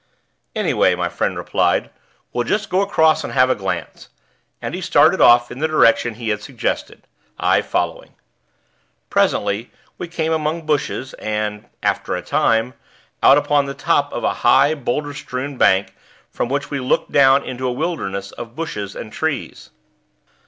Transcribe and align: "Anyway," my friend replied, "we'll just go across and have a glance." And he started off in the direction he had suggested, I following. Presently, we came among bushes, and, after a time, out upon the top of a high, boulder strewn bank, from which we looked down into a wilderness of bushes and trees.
"Anyway," 0.55 0.95
my 0.95 1.07
friend 1.07 1.37
replied, 1.37 1.91
"we'll 2.33 2.43
just 2.43 2.71
go 2.71 2.81
across 2.81 3.23
and 3.23 3.33
have 3.33 3.51
a 3.51 3.55
glance." 3.55 4.09
And 4.59 4.73
he 4.73 4.81
started 4.81 5.21
off 5.21 5.51
in 5.51 5.59
the 5.59 5.67
direction 5.67 6.15
he 6.15 6.29
had 6.29 6.41
suggested, 6.41 7.05
I 7.39 7.61
following. 7.61 8.15
Presently, 9.11 9.69
we 9.99 10.07
came 10.07 10.33
among 10.33 10.65
bushes, 10.65 11.13
and, 11.19 11.65
after 11.83 12.15
a 12.15 12.23
time, 12.23 12.73
out 13.21 13.37
upon 13.37 13.67
the 13.67 13.75
top 13.75 14.11
of 14.11 14.23
a 14.23 14.33
high, 14.41 14.73
boulder 14.73 15.13
strewn 15.13 15.55
bank, 15.59 15.93
from 16.31 16.49
which 16.49 16.71
we 16.71 16.79
looked 16.79 17.11
down 17.11 17.43
into 17.43 17.67
a 17.67 17.71
wilderness 17.71 18.31
of 18.31 18.55
bushes 18.55 18.95
and 18.95 19.13
trees. 19.13 19.69